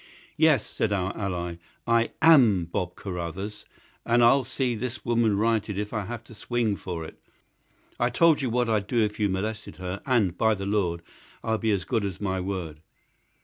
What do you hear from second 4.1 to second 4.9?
I'll see